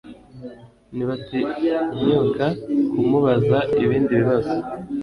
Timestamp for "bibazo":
4.19-4.55